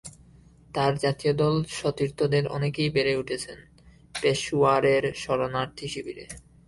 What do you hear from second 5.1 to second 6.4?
শরণার্থীশিবিরে।